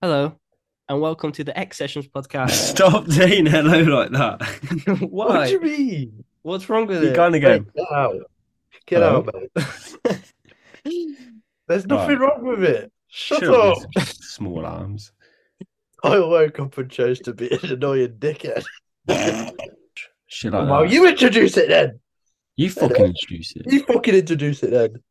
[0.00, 0.38] Hello,
[0.88, 2.50] and welcome to the X Sessions podcast.
[2.76, 5.00] Stop saying hello like that.
[5.10, 5.26] Why?
[5.26, 6.24] What do you mean?
[6.42, 7.02] What's wrong with it?
[7.02, 7.16] You it?
[7.16, 7.58] kind of go.
[7.58, 8.14] Get out.
[8.86, 9.26] Get Hello?
[9.26, 10.22] out,
[10.84, 11.14] mate.
[11.66, 12.92] There's nothing wrong with it.
[13.08, 14.02] Shut Shut up, up.
[14.04, 15.10] Small arms.
[16.04, 18.64] I woke up and chose to be an annoying dickhead.
[20.28, 20.92] Shit like well, that.
[20.92, 21.98] you introduce it then.
[22.54, 23.66] You fucking introduce it.
[23.66, 25.02] You fucking introduce it then.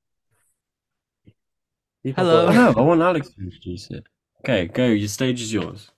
[2.04, 2.48] You Hello.
[2.48, 2.74] I know.
[2.78, 4.08] I want Alex to introduce it.
[4.44, 4.86] Okay, go.
[4.88, 5.90] Your stage is yours.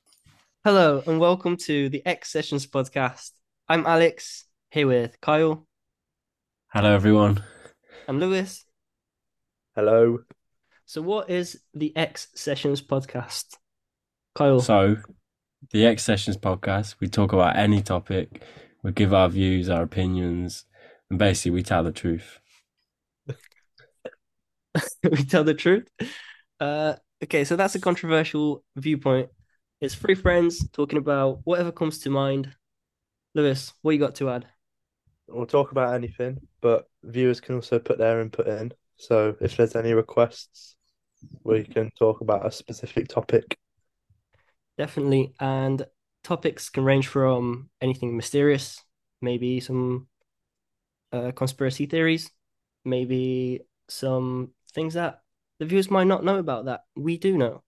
[0.63, 3.31] Hello, and welcome to the X Sessions podcast.
[3.67, 5.67] I'm Alex, here with Kyle
[6.73, 7.43] Hello, everyone.
[8.07, 8.65] and Lewis.
[9.75, 10.19] Hello.
[10.85, 13.55] So, what is the X Sessions podcast?
[14.35, 14.97] Kyle, So,
[15.71, 18.41] the X Sessions podcast, we talk about any topic.
[18.83, 20.65] We give our views, our opinions,
[21.09, 22.39] and basically we tell the truth.
[25.03, 25.87] we tell the truth.
[26.59, 29.29] Uh, okay, so that's a controversial viewpoint.
[29.81, 32.53] It's three friends talking about whatever comes to mind.
[33.33, 34.47] Lewis, what you got to add?
[35.27, 38.73] We'll talk about anything, but viewers can also put their input in.
[38.97, 40.75] So if there's any requests,
[41.43, 43.57] we can talk about a specific topic.
[44.77, 45.33] Definitely.
[45.39, 45.85] And
[46.23, 48.81] topics can range from anything mysterious,
[49.21, 50.07] maybe some
[51.11, 52.31] uh, conspiracy theories,
[52.85, 55.21] maybe some things that
[55.59, 57.63] the viewers might not know about that we do know.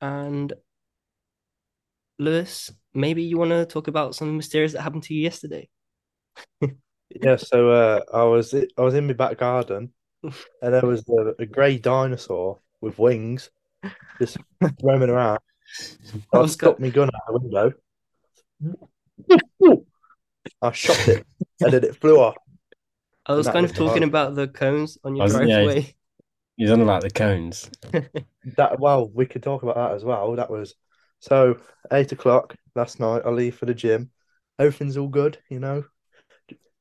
[0.00, 0.52] And
[2.18, 5.68] Lewis, maybe you want to talk about something mysterious that happened to you yesterday.
[7.20, 11.34] Yeah, so uh, I was I was in my back garden, and there was a,
[11.42, 13.50] a grey dinosaur with wings,
[14.18, 14.38] just
[14.82, 15.40] roaming around.
[16.32, 17.72] I I was stuck my gun out the window.
[20.62, 21.26] I shot it,
[21.60, 22.36] and then it flew off.
[23.26, 24.02] I was kind of talking hard.
[24.04, 25.62] about the cones on your I yeah.
[25.62, 25.94] driveway.
[26.56, 27.70] He's on about the cones.
[28.56, 30.34] That well, we could talk about that as well.
[30.34, 30.74] That was
[31.20, 31.58] so
[31.92, 33.22] eight o'clock last night.
[33.24, 34.10] I leave for the gym.
[34.58, 35.84] Everything's all good, you know.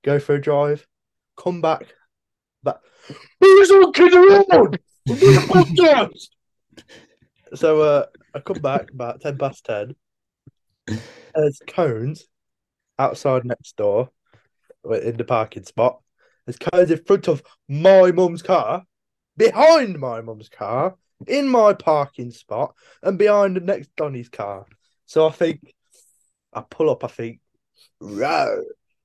[0.03, 0.87] Go for a drive,
[1.37, 1.93] come back.
[2.63, 2.81] But
[3.39, 4.79] who's all around?
[5.07, 6.29] We're doing a podcast.
[7.53, 9.93] So uh, I come back about ten past ten.
[11.35, 12.23] There's cones
[12.97, 14.09] outside next door,
[14.85, 15.99] in the parking spot.
[16.45, 18.85] There's cones in front of my mum's car,
[19.37, 20.95] behind my mum's car,
[21.27, 24.65] in my parking spot, and behind the next Donny's car.
[25.05, 25.73] So I think
[26.53, 27.03] I pull up.
[27.03, 27.39] I think,
[27.99, 28.63] Row,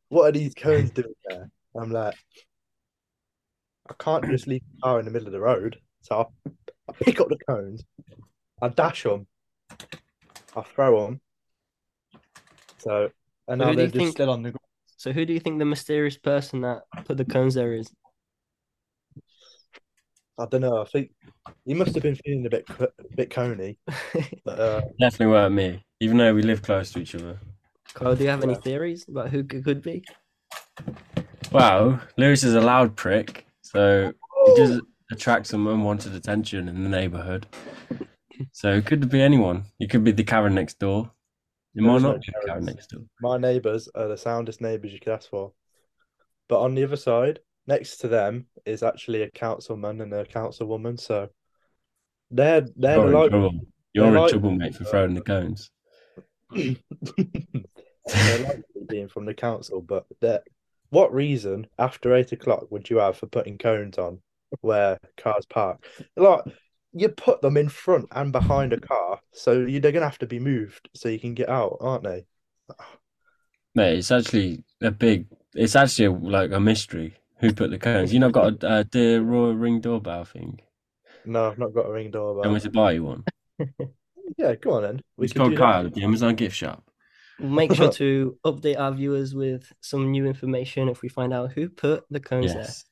[0.09, 1.51] what are these cones doing there?
[1.75, 2.15] I'm like,
[3.89, 5.79] I can't just leave the car in the middle of the road.
[6.03, 6.51] So I,
[6.89, 7.85] I pick up the cones,
[8.63, 9.27] I dash them,
[10.57, 11.21] I throw them.
[12.79, 13.11] So
[13.49, 14.61] and now they're just think- still on the ground.
[14.99, 17.93] So who do you think the mysterious person that put the cones there is?
[20.39, 20.83] I don't know.
[20.83, 21.13] I think
[21.65, 23.79] he must have been feeling a bit a bit coney.
[24.45, 27.39] But uh, Definitely weren't me, even though we live close to each other.
[27.95, 28.61] Kyle, do you have any Yeah.
[28.61, 30.05] theories about who it could be?
[31.53, 34.13] Well, Lewis is a loud prick, so
[34.47, 34.81] he does
[35.11, 37.47] attract some unwanted attention in the neighborhood.
[38.53, 39.65] So it could be anyone.
[39.81, 41.11] It could be the Karen next door.
[41.75, 43.03] It might not be the Karen next door.
[43.21, 45.53] my neighbours are the soundest neighbours you could ask for.
[46.49, 50.99] But on the other side, next to them, is actually a councilman and a councilwoman.
[51.01, 51.29] So
[52.31, 53.61] they're they're You're in like trouble.
[53.93, 55.71] You're they're in like- trouble, mate, for throwing the cones.
[56.53, 56.77] they're
[58.39, 59.81] likely being from the council.
[59.81, 60.45] But that
[60.91, 64.21] what reason after eight o'clock would you have for putting cones on
[64.61, 65.85] where cars park?
[66.17, 66.43] Like
[66.93, 70.27] you put them in front and behind a car, so you, they're gonna have to
[70.27, 72.27] be moved so you can get out, aren't they?
[73.75, 75.27] Mate, it's actually a big.
[75.55, 77.15] It's actually a, like a mystery.
[77.41, 78.13] Who put the cones?
[78.15, 80.61] You know, got a, a dear Royal Ring doorbell thing.
[81.25, 82.45] No, I've not got a ring doorbell.
[82.45, 83.25] And we to buy you one.
[84.39, 85.01] Yeah, go on then.
[85.17, 85.57] We It's could called.
[85.57, 86.83] Kyle at the Amazon gift shop.
[87.39, 91.69] Make sure to update our viewers with some new information if we find out who
[91.69, 92.85] put the cones Yes.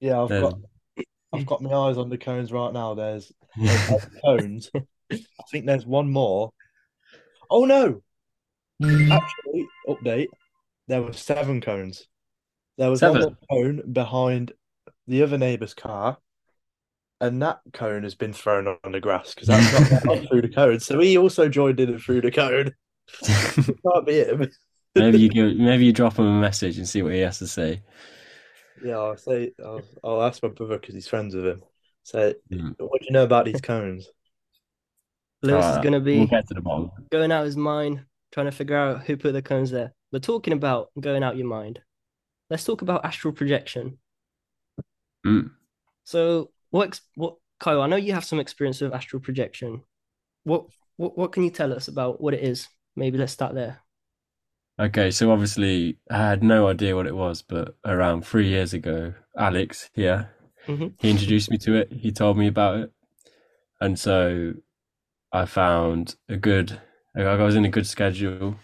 [0.00, 2.94] Yeah, I've There's- got I've got my eyes on the cones right now.
[2.94, 4.70] There's, there's cones.
[5.10, 5.18] I
[5.50, 6.52] think there's one more.
[7.50, 8.02] Oh no!
[8.82, 10.28] Actually, update.
[10.88, 12.06] There were seven cones.
[12.78, 13.36] There was one Seven?
[13.50, 14.52] more cone behind
[15.06, 16.18] the other neighbour's car,
[17.20, 20.80] and that cone has been thrown on the grass because that's not through the cone.
[20.80, 22.72] So he also joined in and threw the cone.
[23.22, 24.50] It can't be him.
[24.94, 27.46] maybe you go, maybe you drop him a message and see what he has to
[27.46, 27.82] say.
[28.84, 31.62] Yeah, I'll say I'll, I'll ask my brother because he's friends with him.
[32.04, 32.74] So, Mm.
[32.78, 34.08] what do you know about these cones?
[35.42, 38.52] Lewis is going to We'll be get to the going out his mind, trying to
[38.52, 39.92] figure out who put the cones there.
[40.12, 41.80] We're talking about going out your mind,
[42.52, 43.98] let's talk about astral projection.
[45.26, 45.52] Mm.
[46.04, 47.80] So, what, what, Kyle?
[47.80, 49.82] I know you have some experience with astral projection.
[50.44, 50.66] What
[50.96, 52.68] what what can you tell us about what it is?
[52.94, 53.80] Maybe let's start there.
[54.78, 59.14] Okay, so obviously I had no idea what it was, but around three years ago,
[59.36, 60.30] Alex here,
[60.66, 61.92] hmm he introduced me to it.
[61.92, 62.92] He told me about it,
[63.80, 64.54] and so
[65.32, 66.80] I found a good.
[67.16, 68.56] I was in a good schedule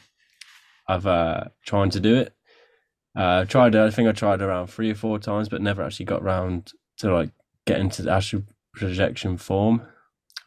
[0.88, 2.34] of uh, trying to do it.
[3.16, 3.74] Uh, tried.
[3.74, 7.12] I think I tried around three or four times, but never actually got round to
[7.12, 7.30] like
[7.66, 8.42] get into the astral
[8.74, 9.82] projection form.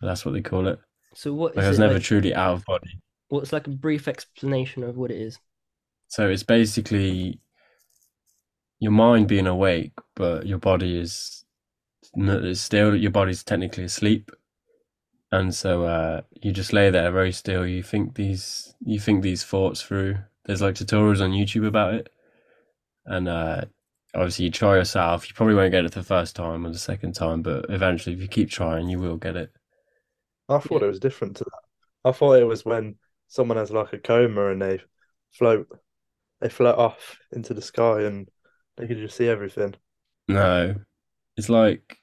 [0.02, 0.80] That's what they call it.
[1.14, 2.04] So what Like I was it never like?
[2.04, 3.00] truly out of body.
[3.30, 5.40] What's like a brief explanation of what it is?
[6.08, 7.40] So it's basically
[8.80, 11.44] your mind being awake, but your body is
[12.54, 12.96] still.
[12.96, 14.32] Your body's technically asleep,
[15.32, 17.66] and so uh, you just lay there very still.
[17.66, 18.74] You think these.
[18.82, 20.18] You think these thoughts through.
[20.46, 22.10] There's like tutorials on YouTube about it,
[23.06, 23.66] and uh,
[24.16, 25.28] obviously you try yourself.
[25.30, 28.22] You probably won't get it the first time or the second time, but eventually, if
[28.22, 29.52] you keep trying, you will get it.
[30.50, 30.70] I Yeah.
[30.70, 32.10] thought it was different to that.
[32.10, 34.82] I thought it was when someone has like a coma and they
[35.32, 35.68] float,
[36.42, 38.30] they float off into the sky and
[38.78, 39.76] they can just see everything.
[40.28, 40.76] No,
[41.38, 42.00] it's like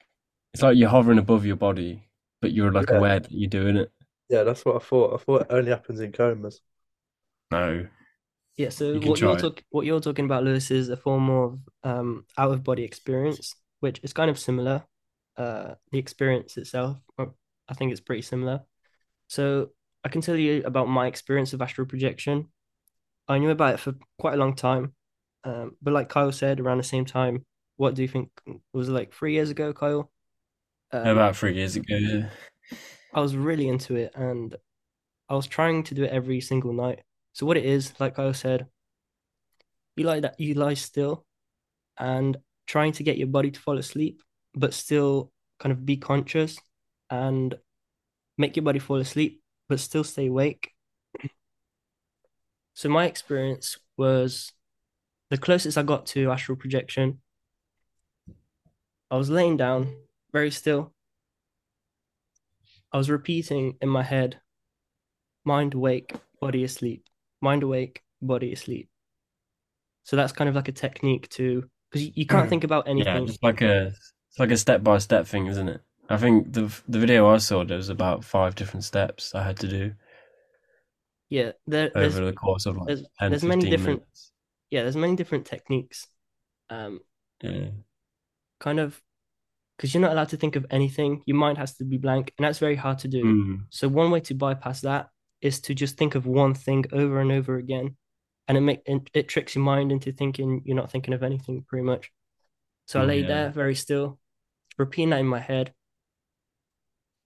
[0.53, 2.09] it's like you're hovering above your body,
[2.41, 3.91] but you're like Yeah, aware that you're doing it.
[4.29, 5.13] yeah, that's what I thought.
[5.13, 6.61] I thought it only happens in comas.
[7.51, 7.87] No,
[8.59, 11.59] Yeah, so you what you're talk what you're talking about, Lewis, is a form of
[11.85, 14.83] um out of body experience, which is kind of similar.
[15.37, 17.27] Uh, the experience itself, uh,
[17.69, 18.63] I think it's pretty similar.
[19.27, 19.69] So
[20.03, 22.49] I can tell you about my experience of astral projection.
[23.29, 24.93] I knew about it for quite a long time.
[25.45, 27.45] Um, but like Kyle said, around the same time,
[27.77, 28.29] what do you think
[28.73, 30.11] was it like three years ago, Kyle?
[30.91, 32.29] Um, About three years ago, yeah.
[33.13, 34.53] I was really into it and
[35.29, 37.03] I was trying to do it every single night.
[37.39, 38.67] So what it is, like Kyle said,
[39.95, 41.25] you lie that you lie still
[41.97, 42.35] and
[42.67, 44.21] trying to get your body to fall asleep,
[44.55, 46.59] but still kind of be conscious
[47.09, 47.55] and
[48.37, 50.71] make your body fall asleep, but still stay awake.
[52.73, 54.51] So my experience was
[55.29, 57.21] the closest I got to astral projection.
[59.09, 59.95] I was laying down,
[60.33, 60.93] very still.
[62.91, 64.41] I was repeating in my head,
[65.45, 67.05] mind awake, body asleep,
[67.41, 68.89] mind awake, body asleep.
[70.03, 73.07] So that's kind of like a technique to, because you, you can't think about anything.
[73.07, 73.27] Yeah, anything.
[73.27, 75.81] just like a it's like a step by step thing, isn't it?
[76.09, 79.57] I think the the video I saw there was about five different steps I had
[79.57, 79.93] to do
[81.29, 84.31] Yeah, there, there's over the course of like there's 10, there's many different minutes.
[84.71, 86.07] yeah, there's many different techniques.
[86.69, 87.01] Um,
[87.43, 87.69] Yeah.
[88.59, 88.99] kind of
[89.77, 91.21] because you're not allowed to think of anything.
[91.25, 93.23] Your mind has to be blank, and that's very hard to do.
[93.23, 93.57] Mm.
[93.69, 95.09] So one way to bypass that
[95.41, 97.97] is to just think of one thing over and over again,
[98.47, 101.63] and it make it, it tricks your mind into thinking you're not thinking of anything
[101.67, 102.11] pretty much.
[102.87, 103.27] So I lay Yeah.
[103.27, 104.19] there very still,
[104.77, 105.73] repeating that in my head,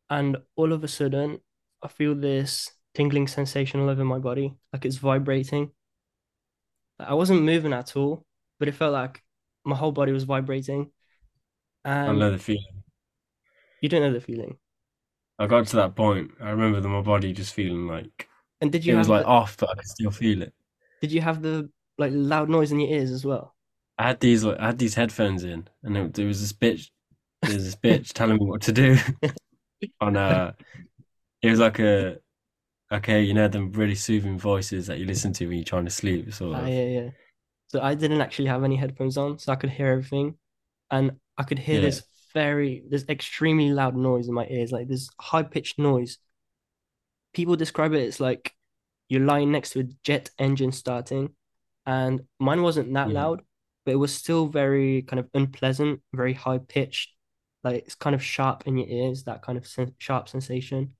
[0.10, 1.40] and all of a sudden
[1.82, 5.72] I feel this tingling sensation all over my body, like it's vibrating.
[7.00, 8.26] I wasn't moving at all,
[8.60, 9.22] but it felt like
[9.66, 10.92] my whole body was vibrating.
[12.08, 12.84] I know the feeling.
[13.82, 14.58] you don't know the feeling.
[15.40, 16.32] I got to that point.
[16.40, 18.30] I remember that my body just feeling like
[18.62, 18.94] And did you?
[18.94, 20.54] it was like the off, but I could still feel it.
[21.02, 21.70] did you have the
[22.00, 23.56] like loud noise in your ears as well?
[23.98, 26.90] I had these like I had these headphones in, and it, there was this bitch.
[27.46, 28.98] There was this bitch telling me what to do
[30.02, 30.56] on a,
[31.42, 32.20] It was like a
[32.92, 35.92] okay, you know, them really soothing voices that you listen to when you're trying to
[35.92, 37.10] sleep, sort Ah, yeah, yeah.
[37.70, 40.38] So I didn't actually have any headphones on, so I could hear everything,
[40.92, 41.82] and I could hear Yeah.
[41.82, 46.18] this very there's extremely loud noise in my ears, like this high pitched noise.
[47.34, 48.54] People describe it as like
[49.10, 51.36] you're lying next to a jet engine starting,
[51.86, 53.14] and mine wasn't that Yeah.
[53.14, 53.42] loud,
[53.86, 57.14] but it was still very kind of unpleasant, very high pitched,
[57.64, 60.96] like it's kind of sharp in your ears, that kind of sen sharp sensation.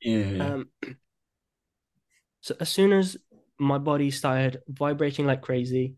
[0.00, 0.50] Yeah, yeah.
[0.52, 0.70] Um,
[2.40, 3.16] so as soon as
[3.58, 5.94] my body started vibrating like crazy,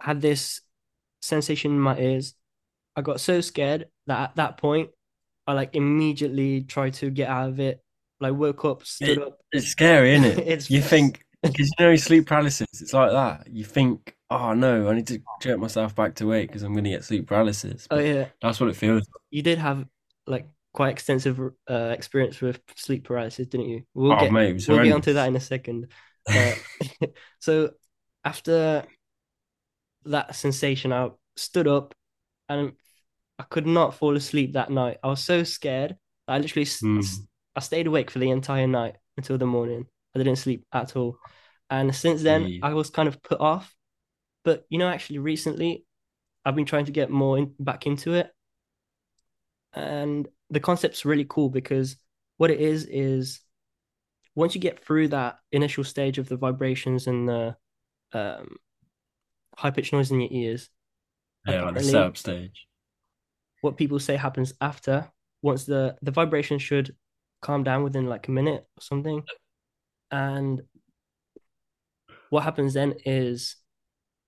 [0.00, 0.62] I had this
[1.22, 2.34] sensation in my ears.
[2.96, 4.90] I got so scared that at that point,
[5.46, 7.82] I like immediately tried to get out of it.
[8.20, 9.40] Like woke up, stood It, up.
[9.52, 10.44] it's scary, isn't it?
[10.46, 13.48] It's You think because you know sleep paralysis, it's like that.
[13.52, 16.90] You think, oh no, I need to jerk myself back to wake because I'm gonna
[16.90, 17.88] get sleep paralysis.
[17.90, 19.22] oh But yeah, that's what it feels like.
[19.30, 19.86] you did have
[20.26, 23.84] like quite extensive uh, experience with sleep paralysis, didn't you?
[23.94, 25.88] We'll Oh get mate, we'll get onto that in a second.
[26.34, 26.52] Uh,
[27.40, 27.70] so
[28.24, 28.84] after
[30.06, 31.94] that sensation, I stood up
[32.48, 32.74] and
[33.38, 34.98] I could not fall asleep that night.
[35.02, 35.96] I was so scared.
[36.28, 37.26] I literally Mm,
[37.56, 39.86] I stayed awake for the entire night until the morning.
[40.14, 41.18] I didn't sleep at all.
[41.70, 42.58] And since then.
[42.62, 43.74] I was kind of put off.
[44.44, 45.84] But you know, actually recently,
[46.44, 48.30] I've been trying to get more in, back into it.
[49.72, 51.96] And the concept's really cool because
[52.36, 53.40] what it is is
[54.34, 57.56] once you get through that initial stage of the vibrations and the
[58.12, 58.56] um,
[59.56, 60.68] high pitched noise in your ears,
[61.46, 62.66] Yeah, like the setup stage.
[63.64, 66.94] What people say happens after once the the vibration should
[67.40, 69.22] calm down within like a minute or something.
[70.10, 70.60] And
[72.28, 73.56] what happens then is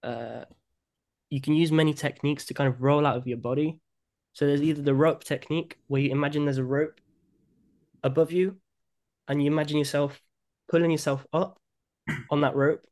[0.03, 0.45] uh
[1.29, 3.79] you can use many techniques to kind of roll out of your body.
[4.33, 6.99] So there's either the rope technique where you imagine there's a rope
[8.03, 8.57] above you
[9.29, 10.19] and you imagine yourself
[10.71, 11.59] pulling yourself up
[12.31, 12.87] on that rope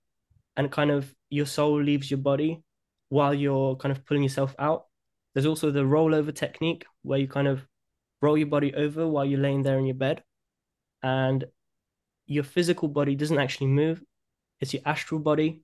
[0.59, 2.63] and kind of your soul leaves your body
[3.09, 4.87] while you're kind of pulling yourself out
[5.35, 7.67] there's also the rollover technique where you kind of
[8.23, 10.23] roll your body over while you're laying there in your bed.
[11.03, 11.45] And
[12.27, 14.03] your physical body doesn't actually move,
[14.61, 15.63] it's your astral body.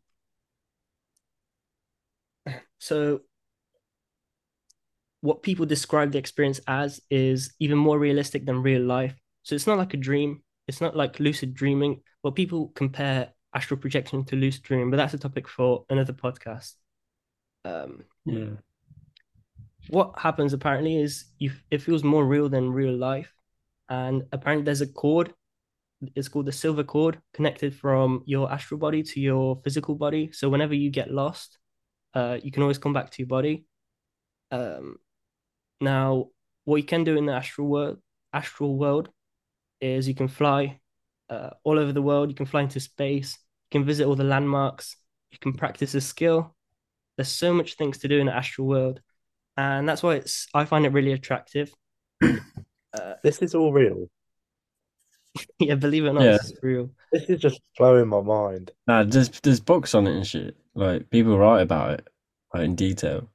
[2.79, 3.21] So,
[5.21, 9.15] what people describe the experience as is even more realistic than real life.
[9.43, 12.03] So, it's not like a dream, it's not like lucid dreaming.
[12.23, 16.75] But people compare astral projection to lucid dreaming, but that's a topic for another podcast.
[17.65, 18.57] Um, Yeah.
[19.89, 23.33] What happens apparently is you it feels more real than real life.
[23.89, 25.33] And apparently there's a cord
[26.17, 30.31] it's called the silver cord connected from your astral body to your physical body.
[30.33, 31.59] So whenever you get lost
[32.15, 33.65] uh you can always come back to your body.
[34.51, 34.97] Um
[35.81, 36.29] now
[36.65, 37.99] what you can do in the astral world
[38.33, 39.09] astral world
[39.81, 40.81] is you can fly
[41.31, 42.29] uh, all over the world.
[42.29, 43.39] You can fly into space.
[43.71, 44.97] You can visit all the landmarks.
[45.31, 46.55] You can practice a skill.
[47.17, 49.01] There's so much things to do in the astral world
[49.57, 51.73] and that's why it's I find it really attractive.
[52.92, 54.11] Uh, This is all real.
[55.61, 56.35] yeah, believe it or not, Yeah.
[56.35, 56.90] it's real.
[57.12, 58.73] This is just blowing my mind.
[58.88, 60.57] Nah, there's there's books on it and shit.
[60.75, 62.09] Like people write about it,
[62.52, 63.28] like in detail.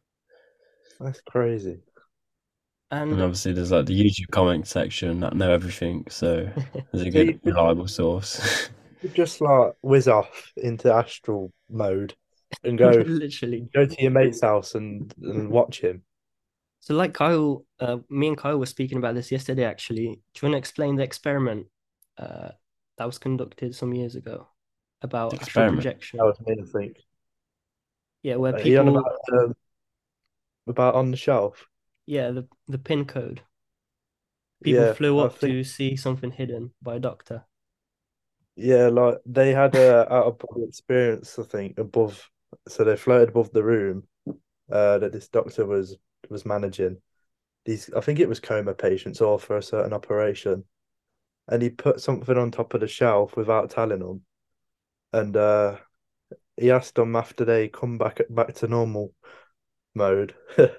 [1.00, 1.80] That's crazy.
[2.92, 6.50] And And obviously there's like the YouTube comment section that know everything, so
[6.92, 8.70] there's a good reliable source.
[9.14, 12.14] Just like whiz off into astral mode
[12.64, 13.70] and go literally.
[13.74, 16.04] go to your mate's house and, and watch him.
[16.82, 19.64] So, like Kyle, uh, me and Kyle were speaking about this yesterday.
[19.64, 21.68] Actually, do you want to explain the experiment
[22.18, 22.50] uh,
[22.98, 24.48] that was conducted some years ago
[25.02, 26.20] about The astral projection?
[26.20, 26.98] That was me, I think.
[28.24, 29.56] Yeah, where Are on people, about um,
[30.68, 31.68] about on the shelf?
[32.08, 33.42] yeah, the the pin code.
[34.64, 37.46] People Yeah, flew up think to see something hidden by a doctor.
[38.56, 42.30] yeah, like they had a out of body experience, I think, above.
[42.68, 44.08] So they floated above the room
[44.72, 45.98] uh, that this doctor was
[46.30, 46.98] was managing.
[47.66, 50.66] These, I think it was coma patients all for a certain operation,
[51.48, 54.22] and he put something on top of the shelf without telling them,
[55.14, 55.78] and uh,
[56.58, 59.14] he asked them after they come back back to normal
[59.96, 60.70] mode, uh,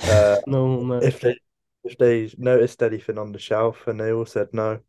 [0.46, 1.00] No, no.
[1.00, 1.36] if they
[1.84, 4.80] if they noticed anything on the shelf, and they all said no.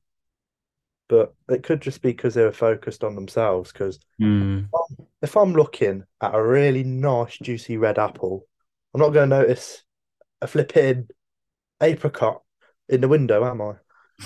[1.08, 3.72] But it could just be because they were focused on themselves.
[3.72, 4.60] Because Hmm.
[5.26, 8.46] If I'm looking at a really nice, juicy red apple,
[8.94, 9.82] I'm not going to notice
[10.40, 11.08] a flipping
[11.82, 12.44] apricot
[12.88, 13.66] in the window, am I?
[13.66, 13.72] You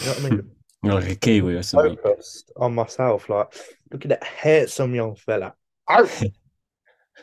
[0.06, 0.52] know what I mean?
[0.82, 1.98] Like a kiwi or something.
[1.98, 3.54] Focused on myself, like
[3.92, 5.54] look at that handsome young fella.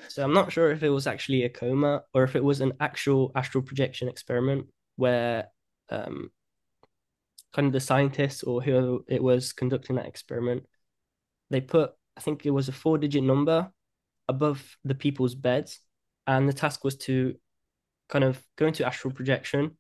[0.09, 2.75] So I'm not sure if it was actually a coma or if it was an
[2.81, 4.67] actual astral projection experiment
[4.97, 5.47] where
[5.89, 6.31] um
[7.55, 10.65] kind of the scientists or whoever it was conducting that experiment,
[11.49, 13.71] they put I think it was a four digit number
[14.29, 15.81] above the people's beds,
[16.27, 17.35] and the task was to
[18.09, 19.77] kind of go into astral projection,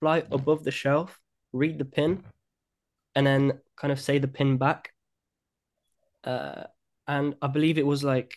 [0.00, 1.18] fly above the shelf,
[1.52, 2.22] read the pin,
[3.14, 4.92] and then kind of say the pin back.
[6.24, 6.64] Uh,
[7.06, 8.34] and I believe it was like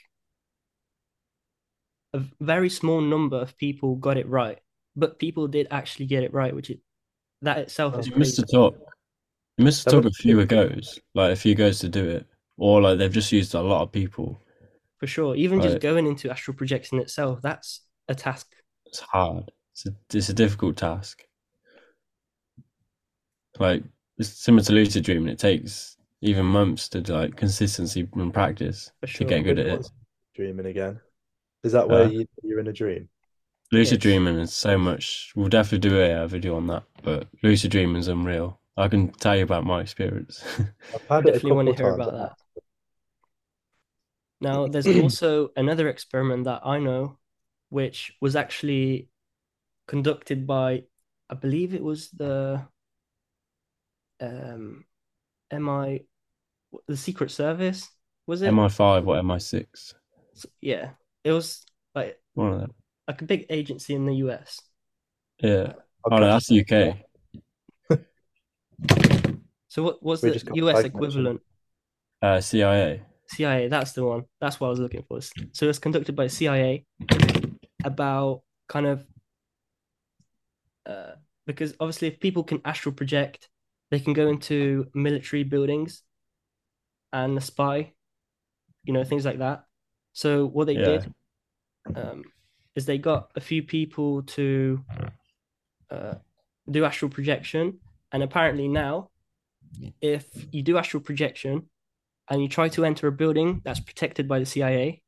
[2.14, 4.60] a very small number of people got it right,
[4.96, 6.80] but people did actually get it right, which it,
[7.42, 8.42] that itself is You must crazy.
[8.42, 8.88] have took.
[9.58, 12.08] You must have That took a was- few goes, like a few goes to do
[12.08, 12.26] it,
[12.58, 14.42] or like they've just used a lot of people.
[14.98, 15.36] for sure.
[15.36, 18.48] Even just going into astral projection itself, that's a task.
[18.86, 19.52] It's hard.
[19.74, 21.28] It's a, it's a difficult task.
[23.60, 23.84] Like
[24.20, 25.30] it's similar to lucid dreaming.
[25.30, 29.88] It takes even months to like consistency and practice For to get good at it.
[30.36, 31.02] Dreaming again.
[31.64, 33.10] Is that where Uh, you, you're in a dream?
[33.74, 34.00] Lucid Yes.
[34.00, 35.34] dreaming is so much.
[35.36, 36.84] We'll definitely do a uh, video on that.
[37.02, 38.58] But lucid dreaming is unreal.
[38.78, 40.42] I can tell you about my experience.
[40.94, 41.98] I've had it Definitely want to hear times.
[41.98, 42.34] about that.
[44.44, 47.18] Now, there's also another experiment that I know,
[47.70, 49.08] which was actually
[49.88, 50.84] conducted by,
[51.30, 52.62] I believe it was the
[54.20, 54.86] um,
[55.52, 56.06] MI,
[56.88, 57.90] the Secret Service,
[58.28, 58.50] was it?
[58.50, 59.94] MI5 or MI6?
[60.62, 60.92] Yeah,
[61.24, 61.64] it was
[61.96, 62.74] like One of them.
[63.08, 64.60] like a big agency in the US.
[65.40, 65.50] Yeah.
[65.52, 65.74] Okay.
[66.06, 66.98] Oh, no, that's the UK.
[69.70, 71.42] So what was the US equivalent?
[72.22, 73.02] Uh, CIA.
[73.36, 74.24] CIA, that's the one.
[74.40, 75.20] That's what I was looking for.
[75.54, 76.86] So it's conducted by CIA
[77.84, 79.06] about kind of
[80.86, 81.14] uh,
[81.46, 83.50] because obviously if people can astral project,
[83.92, 86.04] they can go into military buildings
[87.12, 87.94] and spy,
[88.86, 89.66] you know, things like that.
[90.14, 90.86] So what they Yeah.
[90.86, 91.14] did
[91.96, 92.24] um,
[92.76, 94.84] is they got a few people to
[95.90, 96.16] uh,
[96.70, 97.80] do astral projection,
[98.12, 99.10] and apparently now,
[100.02, 101.70] if you do astral projection
[102.30, 105.02] and you try to enter a building that's protected by the CIA,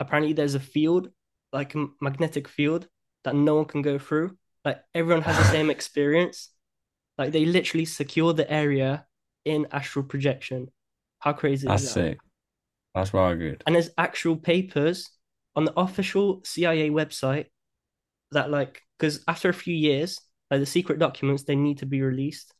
[0.00, 1.08] apparently there's a field,
[1.52, 2.88] like a magnetic field,
[3.24, 4.36] that no one can go through.
[4.64, 6.50] Like everyone has the same experience.
[7.18, 9.06] Like they literally secure the area
[9.44, 10.68] in astral projection.
[11.18, 11.94] How crazy That's is that?
[11.94, 12.18] sick.
[12.94, 13.62] That's really good.
[13.66, 15.10] And there's actual papers
[15.56, 17.46] on the official CIA website
[18.32, 20.20] that like because after a few years,
[20.50, 22.52] like the secret documents, they need to be released.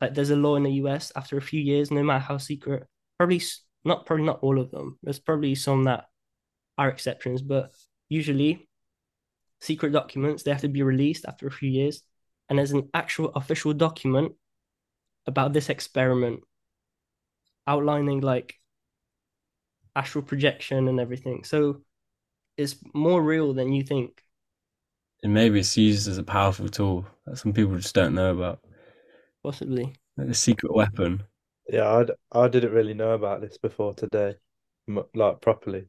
[0.00, 2.86] Like there's a law in the US after a few years, no matter how secret,
[3.18, 3.42] probably
[3.84, 4.98] not probably not all of them.
[5.02, 6.06] There's probably some that
[6.78, 7.74] are exceptions, but
[8.08, 8.68] usually
[9.60, 12.02] secret documents they have to be released after a few years.
[12.48, 14.32] And there's an actual official document
[15.26, 16.40] about this experiment
[17.66, 18.54] outlining like
[19.94, 21.44] astral projection and everything.
[21.44, 21.82] So
[22.56, 24.22] it's more real than you think.
[25.22, 28.60] And maybe it's used as a powerful tool that some people just don't know about.
[29.42, 29.94] Possibly.
[30.18, 31.22] A secret weapon.
[31.68, 31.88] Yeah,
[32.32, 34.34] I I didn't really know about this before today,
[35.14, 35.86] like properly.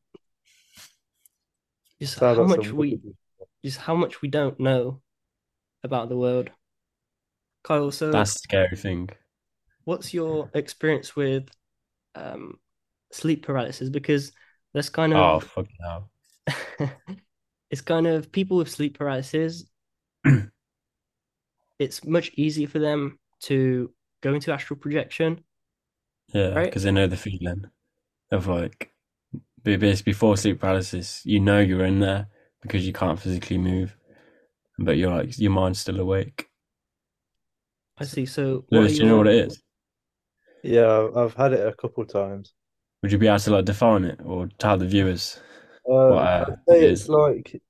[1.99, 3.15] Just Sounds how like much we wicked-
[3.63, 5.01] just how much we don't know
[5.83, 6.49] about the world.
[7.63, 9.09] Kyle, so That's the scary thing.
[9.85, 11.49] what's your experience with
[12.15, 12.59] um
[13.11, 13.89] sleep paralysis?
[13.89, 14.31] Because
[14.73, 16.09] there's kind of Oh, fuck hell.
[17.71, 19.65] it's kind of people with sleep paralysis,
[21.79, 25.43] it's much easier for them to go into astral projection.
[26.33, 26.65] Yeah, Right.
[26.65, 27.65] because they know the feeling
[28.31, 28.93] of like,
[29.63, 32.27] basically before sleep paralysis, you know you're in there
[32.61, 33.97] because you can't physically move,
[34.79, 36.47] but you're like, your mind's still awake.
[37.97, 38.25] I see.
[38.25, 39.61] So what are Lewis, do you know what it is?
[40.63, 42.53] Yeah, I've- I've had it a couple times.
[43.01, 45.39] Would you be able to like define it or tell the viewers?
[45.85, 47.09] Uh, What, uh, I'd say it it's is?
[47.09, 47.61] like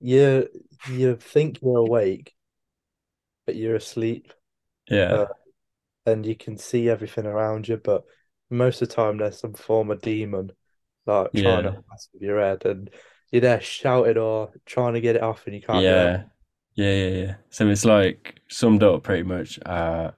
[0.00, 0.48] you
[0.90, 2.34] you think you're awake,
[3.46, 4.32] but you're asleep,
[4.92, 5.26] Yeah, Uh,
[6.06, 8.04] and you can see everything around you, but
[8.50, 10.52] most of the time there's some form of demon
[11.06, 11.70] like trying Yeah.
[11.70, 12.90] to mess with your head, and
[13.30, 16.24] you're there shouting or trying to get it off, and you can't yeah,
[16.74, 17.34] yeah, yeah, yeah.
[17.50, 19.58] So it's like summed up pretty much.
[19.64, 20.12] Uh,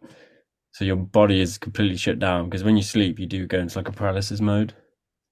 [0.73, 3.79] so your body is completely shut down because when you sleep, you do go into
[3.79, 4.75] like a paralysis mode.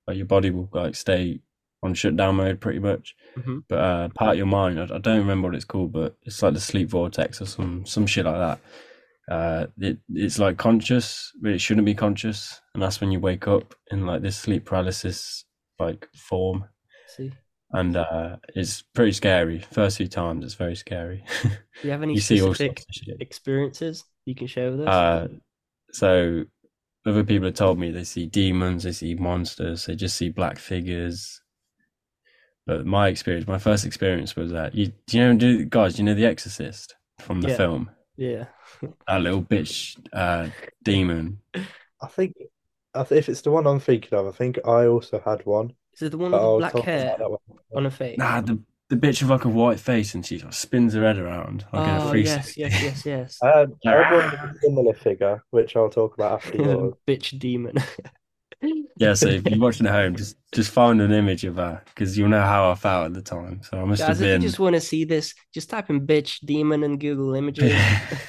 [0.07, 1.41] Like your body will like stay
[1.83, 3.17] on shutdown mode pretty much.
[3.37, 3.65] Mhm.
[3.69, 6.43] But uh, part of your mind, I, I don't remember what it's called, but it's
[6.43, 8.61] like the sleep vortex or some some shit like that.
[9.31, 13.47] Uh, it it's like conscious, but it shouldn't be conscious, and that's when you wake
[13.47, 15.45] up in like this sleep paralysis
[15.79, 16.65] like form,
[17.17, 17.33] see?
[17.73, 19.61] and uh, it's pretty scary.
[19.71, 21.25] First few times, it's very scary.
[21.43, 21.49] Do
[21.85, 23.21] you have any You specific sorts of shit.
[23.21, 24.89] experiences you can share with us?
[24.89, 25.29] Uh,
[25.93, 26.45] so
[27.07, 30.59] other people have told me they see demons, they see monsters, they just see black
[30.59, 31.41] figures.
[32.67, 36.05] But my experience, my first experience was that you do you know do guys, you
[36.05, 37.57] know The Exorcist from the Yeah.
[37.57, 37.91] film?
[38.17, 38.47] Yeah.
[39.07, 40.51] That little bitch uh
[40.83, 41.41] demon.
[42.01, 42.35] I think
[42.95, 45.75] I th if it's the one I'm thinking of, I think I also had one,
[45.95, 47.59] Is it the one with the black hair about that one.
[47.75, 48.19] on her face?
[48.19, 51.19] Nah, the the bitch with like a white face and she like, spins her head
[51.19, 53.39] around like in a oh, three yes, yes, yes, yes.
[53.43, 54.51] I had, I had one Ah.
[54.51, 56.95] a similar figure, which I'll talk about after yours.
[57.07, 57.77] Bitch demon.
[58.97, 62.17] Yeah, so if you're watching at home, just just find an image of her because
[62.17, 63.63] you'll know how I felt at the time.
[63.63, 66.07] So I must Guys, have if you just want to see this, just type in
[66.07, 67.73] bitch demon in Google Images.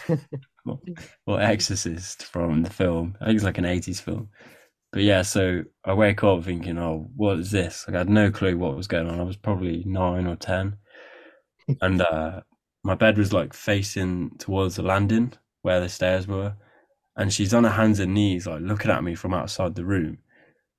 [1.27, 3.17] or Exorcist from the film.
[3.19, 4.29] I think it's like an 80s film.
[4.91, 7.85] But yeah, so I wake up thinking, oh, what is this?
[7.87, 9.19] Like, I had no clue what was going on.
[9.19, 10.77] I was probably nine or 10.
[11.81, 12.41] And uh,
[12.83, 16.57] my bed was like facing towards the landing where the stairs were.
[17.15, 20.17] And she's on her hands and knees, like looking at me from outside the room.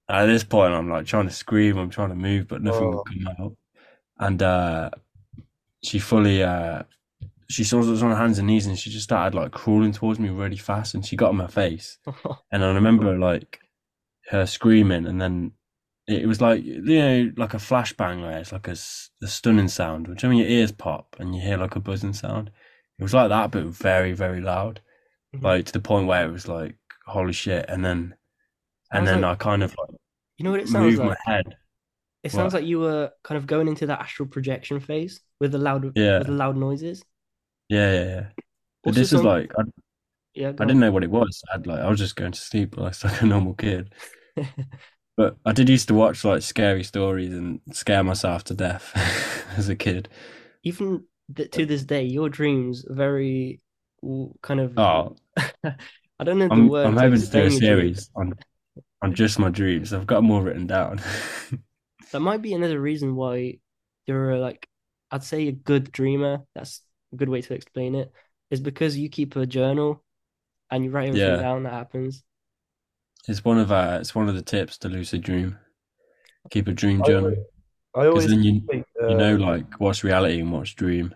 [0.09, 2.97] At this point, I'm like trying to scream, I'm trying to move, but nothing Oh.
[2.97, 3.57] would come out.
[4.19, 4.90] And uh,
[5.83, 6.83] she fully, uh,
[7.49, 9.93] she sort of was on her hands and knees and she just started like crawling
[9.93, 11.99] towards me really fast and she got on my face.
[12.53, 13.61] And I remember like
[14.31, 15.53] her screaming and then
[16.07, 20.23] it, was like, you know, like a flashbang where it's like a stunning sound, which
[20.25, 22.51] I mean, your ears pop and you hear like a buzzing sound.
[22.99, 24.81] It was like that, but very, very loud.
[25.35, 25.43] Mhm.
[25.43, 27.64] Like to the point where it was like, holy shit.
[27.69, 28.14] And then,
[28.98, 29.90] and then like- I kind of like
[30.38, 31.09] You know what it sounds like?
[31.26, 31.57] my head.
[32.22, 32.61] It sounds What?
[32.62, 36.18] like you were kind of going into that astral projection phase with the loud Yeah.
[36.18, 37.04] with the loud noises.
[37.68, 38.26] Yeah, yeah, yeah.
[38.85, 39.62] But this is like, I,
[40.35, 41.42] Yeah, I didn't know what it was.
[41.54, 43.94] I'd like I was just going to sleep like like a normal kid.
[45.16, 48.92] But I did used to watch like scary stories and scare myself to death
[49.57, 50.09] as a kid.
[50.64, 51.04] Even
[51.37, 53.61] th to this day, your dreams are very
[54.42, 55.16] kind of Oh,
[56.18, 58.00] I don't know the I'm word I'm hoping to do a explain your dreams.
[58.00, 58.35] series on
[59.05, 59.93] on just my dreams.
[59.93, 61.01] I've got more written down.
[62.12, 63.59] That might be another reason why
[64.07, 64.69] you're like,
[65.11, 66.45] I'd say a good dreamer.
[66.55, 68.12] That's a good way to explain it.
[68.51, 70.03] Is because you keep a journal
[70.71, 72.25] and you write everything Yeah, down that happens.
[73.29, 75.59] it's one of uh, it's one of the tips to lucid dream.
[76.51, 77.38] Keep a dream I journal always,
[77.95, 81.14] I always then you think you know um, like what's reality and what's dream.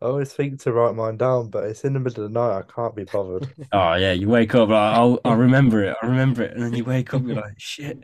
[0.00, 2.58] I always think to write mine down, but it's in the middle of the night.
[2.58, 3.46] I can't be bothered.
[3.72, 6.74] Oh yeah, you wake up like I'll I'll remember it, I remember it, and then
[6.74, 7.98] you wake up, you're like shit,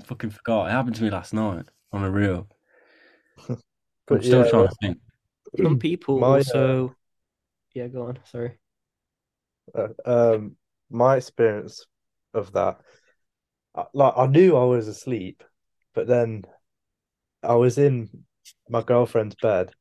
[0.00, 0.68] I fucking forgot.
[0.68, 2.48] It happened to me last night on a reel.
[4.10, 4.98] I'm But still yeah, trying to think.
[5.62, 6.96] Some people my uh, also,
[7.74, 8.18] yeah, go on.
[8.24, 8.58] Sorry.
[9.74, 10.56] uh, um
[10.90, 11.86] my experience
[12.34, 12.80] of that,
[13.94, 15.42] like I knew I was asleep,
[15.94, 16.44] but then
[17.42, 18.24] I was in
[18.68, 19.72] my girlfriend's bed.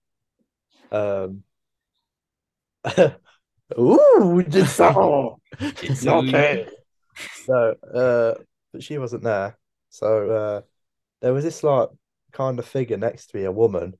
[0.91, 1.43] Um,
[3.77, 6.67] ooh, just so It's okay.
[7.45, 9.57] So, uh, but she wasn't there.
[9.89, 10.61] So, uh,
[11.21, 11.89] there was this like
[12.31, 13.97] kind of figure next to me, a woman,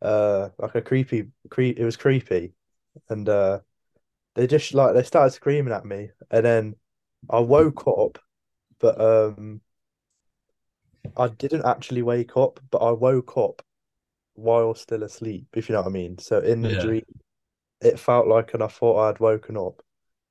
[0.00, 1.78] uh, like a creepy, creep.
[1.78, 2.52] It was creepy,
[3.08, 3.60] and uh,
[4.34, 6.76] they just like they started screaming at me, and then
[7.30, 8.18] I woke up,
[8.78, 9.60] but um,
[11.16, 13.62] I didn't actually wake up, but I woke up
[14.34, 16.18] while still asleep, if you know what I mean.
[16.18, 16.80] So in the Yeah.
[16.80, 17.04] dream,
[17.82, 19.82] it felt like, and I thought I'd woken up.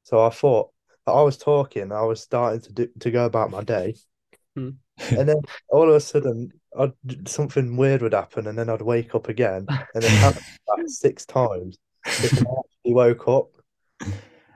[0.04, 0.72] So I thought
[1.08, 3.96] I was talking, I was starting to do to go about my day,
[4.56, 4.72] Hmm.
[5.00, 5.38] and then
[5.70, 6.94] all of a sudden, I'd,
[7.28, 11.26] something weird would happen, and then I'd wake up again, and it happened like six
[11.26, 13.50] times before I actually woke up,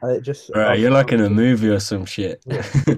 [0.01, 2.41] and it just, Bro, I, you're like in a movie or some shit.
[2.45, 2.61] Yeah.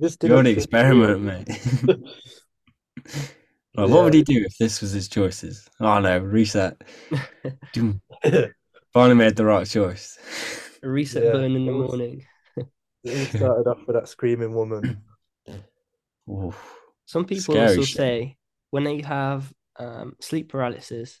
[0.00, 1.48] just You're didn't experiment, mate.
[3.82, 5.68] Like, what would he do if this was his choices?
[5.80, 6.80] Oh no, reset.
[8.92, 10.18] Finally made the right choice.
[10.82, 12.26] A reset Yeah, button in the morning.
[13.04, 14.90] It started off with that screaming woman.
[16.28, 16.80] Oof.
[17.06, 18.04] Some people Scary also shit.
[18.04, 18.36] say
[18.70, 21.20] when they have um, sleep paralysis,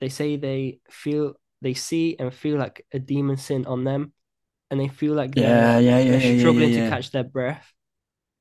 [0.00, 4.14] they say they feel they see and feel like a demon sin on them,
[4.70, 7.10] and they feel like they're, Yeah, yeah, yeah, they're yeah, yeah, struggling yeah, to catch
[7.12, 7.72] their breath.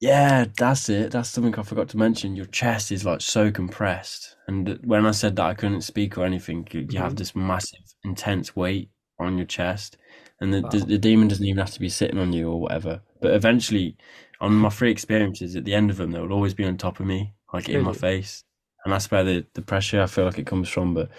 [0.01, 1.11] Yeah, that's it.
[1.11, 2.35] That's something I forgot to mention.
[2.35, 6.25] Your chest is like so compressed, and when I said that I couldn't speak or
[6.25, 7.17] anything, you, you have mm-hmm.
[7.17, 9.97] this massive, intense weight on your chest,
[10.41, 10.85] and the, the Wow.
[10.87, 13.01] the demon doesn't even have to be sitting on you or whatever.
[13.21, 13.95] But eventually,
[14.41, 16.99] on my three experiences, at the end of them, they will always be on top
[16.99, 18.43] of me, like in my face,
[18.83, 20.95] and that's where the the pressure I feel like it comes from.
[20.95, 21.09] But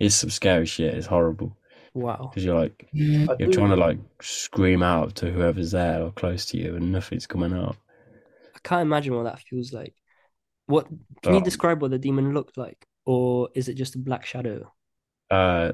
[0.00, 0.94] it's some scary shit.
[0.94, 1.56] It's horrible
[1.94, 2.30] Wow.
[2.30, 2.88] because you're like
[3.28, 6.90] I you're trying to like scream out to whoever's there or close to you, and
[6.90, 7.76] nothing's coming out.
[8.64, 9.94] I can't imagine what that feels like.
[10.66, 10.88] What
[11.22, 11.42] can you Oh.
[11.42, 14.72] describe what the demon looked like, or is it just a black shadow?
[15.30, 15.72] Uh,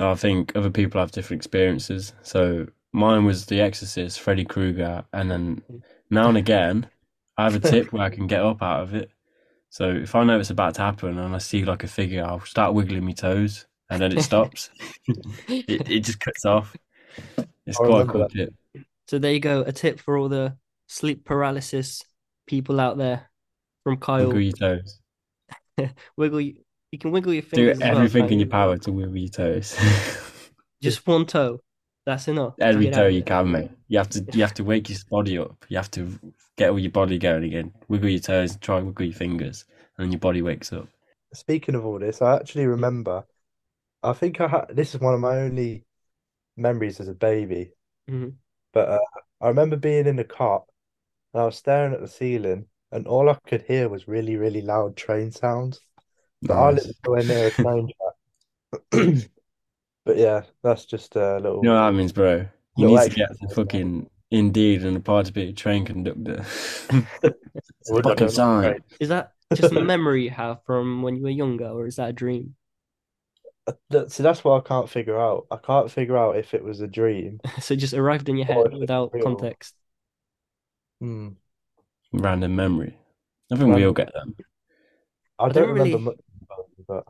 [0.00, 2.14] I think other people have different experiences.
[2.22, 5.62] So mine was The Exorcist, Freddy Krueger, and then
[6.10, 6.88] now and again,
[7.38, 9.10] I have a tip where I can get up out of it.
[9.70, 12.40] So if I know it's about to happen and I see like a figure, I'll
[12.40, 14.70] start wiggling my toes, and then it stops.
[15.68, 16.78] it it just cuts off.
[17.66, 18.30] It's I quite a cool that.
[18.36, 18.54] tip.
[19.08, 20.56] So there you go, a tip for all the
[20.86, 22.02] sleep paralysis
[22.46, 23.30] people out there
[23.84, 24.26] from Kyle.
[24.28, 25.00] Wiggle your toes.
[26.16, 26.54] Wiggle, you,
[26.92, 29.76] you can wiggle your fingers Do everything can't in your power to wiggle your toes.
[30.82, 31.60] Just one toe.
[32.04, 33.26] That's enough to Every get toe you it.
[33.26, 33.70] can, mate.
[33.88, 35.64] You have to you have to wake your body up.
[35.68, 36.18] You have to
[36.56, 37.72] get all your body going again.
[37.88, 39.64] Wiggle your toes and try and wiggle your fingers,
[39.98, 40.86] and then your body wakes up.
[41.34, 43.24] Speaking of all this, I actually remember,
[44.04, 45.84] I think I had, this is one of my only
[46.56, 47.72] memories as a baby,
[48.08, 48.34] Mhm.
[48.72, 48.98] but uh,
[49.40, 50.64] I remember being in the cot
[51.36, 54.62] and I was staring at the ceiling and all I could hear was really, really
[54.62, 55.82] loud train sounds.
[56.48, 56.72] But I Nice.
[56.72, 57.90] lived nowhere near a train
[58.92, 59.24] track.
[60.06, 62.46] But yeah, that's just a little, You know what that means, bro?
[62.76, 66.44] You need to get the fucking Indeed and apply to be a train conductor.
[67.80, 68.82] It's a fucking sign.
[69.00, 72.10] Is that just a memory you have from when you were younger, or is that
[72.10, 72.56] a dream?
[73.66, 75.46] Uh, that, see, that's what I can't figure out.
[75.50, 78.46] I can't figure out if it was a dream So it just arrived in your
[78.46, 79.18] head without real.
[79.18, 79.74] context.
[81.00, 81.28] Hmm.
[82.12, 82.98] Random memory.
[83.52, 84.34] I think we all get them.
[85.38, 87.04] I I don't don't remember really, much about it, but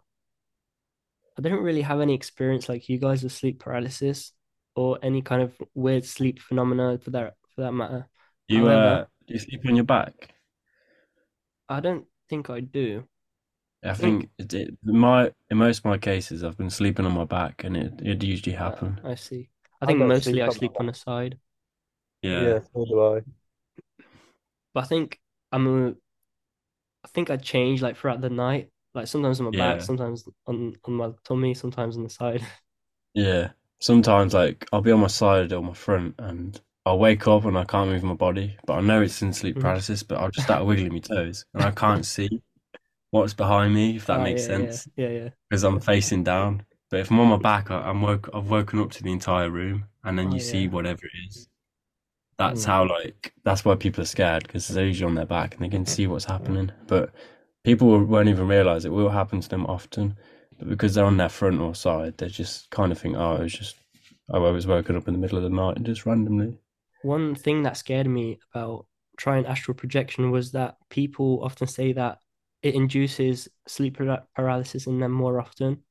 [1.39, 4.33] I don't really have any experience like you guys with sleep paralysis
[4.75, 8.09] or any kind of weird sleep phenomena for that for that matter.
[8.49, 10.35] You uh, However, you sleep on your back.
[11.69, 13.07] I don't think I do.
[13.83, 17.25] I think it, it, my in most of my cases, I've been sleeping on my
[17.25, 19.01] back, and it it usually Uh, happen.
[19.03, 19.51] I see.
[19.81, 21.39] I I think don't mostly sleep I sleep my on the side,
[22.23, 23.21] Yeah, Yeah, so do I.
[24.77, 25.19] but I think
[25.53, 25.95] I'm a,
[27.05, 28.71] I think I change like throughout the night.
[28.95, 32.43] Like sometimes on my back, sometimes on on my tummy, sometimes on the side.
[33.15, 33.51] yeah.
[33.81, 37.59] Sometimes like I'll be on my side or my front, and I'll wake up and
[37.59, 39.61] I can't move my body, but I know it's in sleep Mhm.
[39.61, 42.41] paralysis, but I'll just start wiggling my toes, and I can't see
[43.13, 45.31] what's behind me, if that Ah, makes yeah, yeah, sense, yeah, yeah.
[45.51, 46.67] because I'm facing down.
[46.91, 48.31] But if I'm on my back, I, I'm woke.
[48.35, 50.69] I've woken up to the entire room, and then Oh you see yeah.
[50.69, 51.49] whatever it is.
[52.39, 52.67] That's Mm.
[52.67, 55.69] how like that's why people are scared because they're usually on their back and they
[55.69, 56.71] can see what's happening.
[56.87, 57.13] But
[57.65, 60.17] people won't even realize it will happen to them often.
[60.59, 63.43] But because they're on their front or side, they just kind of think, oh, it
[63.43, 63.77] was just
[64.31, 66.59] oh, I was woken up in the middle of the night and just randomly.
[67.03, 72.19] One thing that scared me about trying astral projection was that people often say that
[72.63, 73.99] it induces sleep
[74.35, 75.83] paralysis in them more often.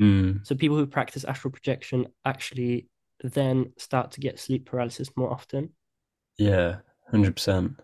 [0.00, 2.88] Mm, So people who practice astral projection actually
[3.22, 5.70] then start to get sleep paralysis more often.
[6.38, 6.76] yeah,
[7.10, 7.74] hundred percent.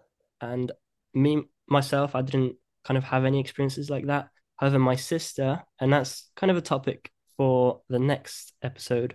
[0.40, 0.72] And
[1.12, 4.28] me myself, I didn't kind of have any experiences like that.
[4.56, 9.14] However, my sister, and that's kind of a topic for the next episode,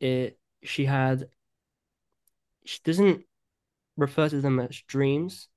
[0.00, 1.28] it she had
[2.64, 3.24] she doesn't
[3.96, 5.48] refer to them as dreams,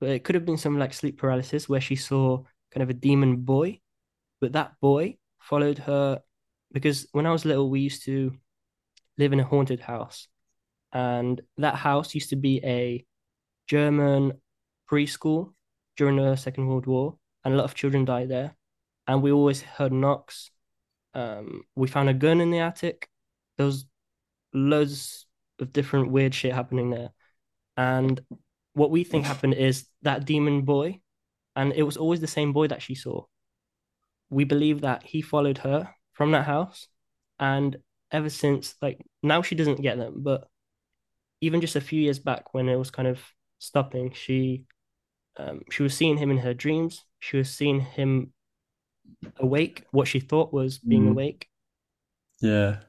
[0.00, 2.42] but it could have been something like sleep paralysis where she saw
[2.72, 3.80] kind of a demon boy,
[4.40, 6.22] but that boy followed her
[6.72, 8.36] because when I was little, we used to
[9.18, 10.28] live in a haunted house,
[10.92, 13.04] and that house used to be a
[13.66, 14.32] German
[14.90, 15.52] preschool
[15.96, 18.56] during the Second World War, and a lot of children died there.
[19.06, 20.50] And we always heard knocks.
[21.12, 23.08] Um, we found a gun in the attic.
[23.56, 23.86] There was
[24.52, 25.26] loads
[25.58, 27.10] of different weird shit happening there.
[27.76, 28.20] And
[28.72, 31.00] what we think happened is that demon boy,
[31.54, 33.24] and it was always the same boy that she saw.
[34.30, 36.88] We believe that he followed her from that house,
[37.38, 37.76] and
[38.14, 40.48] ever since, like now she doesn't get them, but
[41.40, 43.20] even just a few years back when it was kind of
[43.58, 44.64] stopping, she
[45.38, 47.04] um, she was seeing him in her dreams.
[47.20, 48.32] She was seeing him
[49.38, 51.48] awake, what she thought was being Mm, awake.
[52.40, 52.80] yeah,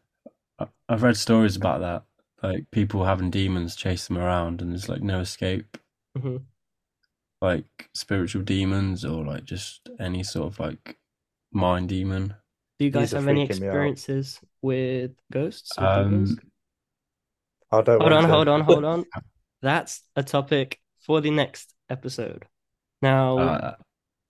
[0.89, 2.03] I've read stories about that,
[2.43, 5.77] like people having demons chase them around and there's like no escape,
[6.15, 6.37] hmm
[7.41, 10.97] like spiritual demons or like just any sort of like
[11.51, 12.35] mind demon.
[12.79, 13.73] Do you guys have any freaking me out.
[13.73, 16.31] experiences with ghosts or demons?
[16.31, 16.51] Um,
[17.71, 18.29] I don't Hold on, to.
[18.29, 19.05] hold on, hold on.
[19.61, 22.45] That's a topic for the next episode.
[23.01, 23.75] Now, uh,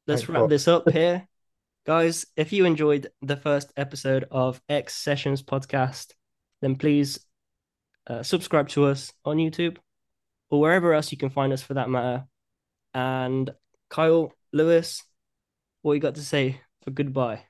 [0.08, 0.50] let's wrap fuck.
[0.50, 1.28] this up here.
[1.86, 6.14] Guys, if you enjoyed the first episode of X Sessions podcast,
[6.62, 7.20] then please
[8.08, 9.78] uh, subscribe to us on YouTube
[10.50, 12.26] or wherever else you can find us for that matter.
[12.94, 13.52] And
[13.90, 15.04] Kyle, Lewis,
[15.82, 17.44] what you got to say for goodbye?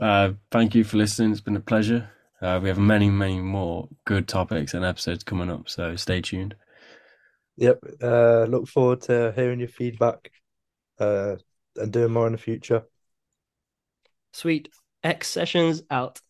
[0.00, 1.32] Uh, thank you for listening.
[1.32, 2.10] It's been a pleasure.
[2.40, 6.54] Uh, we have many, many more good topics and episodes coming up, so stay tuned.
[7.56, 7.80] Yep.
[8.00, 10.30] Uh, look forward to hearing your feedback.
[11.00, 11.36] Uh,
[11.78, 12.82] and doing more in the future.
[14.32, 14.68] Sweet.
[15.02, 16.20] X Sessions out.